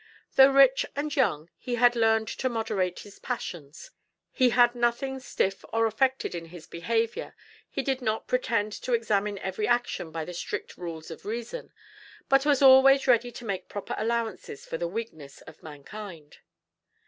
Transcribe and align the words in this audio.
Though 0.35 0.49
rich 0.49 0.83
and 0.95 1.15
young, 1.15 1.51
he 1.59 1.75
had 1.75 1.95
learned 1.95 2.27
to 2.29 2.49
moderate 2.49 3.01
his 3.01 3.19
passions; 3.19 3.91
he 4.31 4.49
had 4.49 4.73
nothing 4.73 5.19
stiff 5.19 5.63
or 5.71 5.85
affected 5.85 6.33
in 6.33 6.45
his 6.45 6.65
behavior, 6.65 7.35
he 7.69 7.83
did 7.83 8.01
not 8.01 8.25
pretend 8.27 8.71
to 8.81 8.93
examine 8.93 9.37
every 9.37 9.67
action 9.67 10.09
by 10.09 10.25
the 10.25 10.33
strict 10.33 10.75
rules 10.75 11.11
of 11.11 11.23
reason, 11.23 11.71
but 12.29 12.47
was 12.47 12.63
always 12.63 13.05
ready 13.05 13.31
to 13.31 13.45
make 13.45 13.69
proper 13.69 13.93
allowances 13.95 14.65
for 14.65 14.79
the 14.79 14.87
weakness 14.87 15.41
of 15.41 15.61
mankind. 15.61 16.39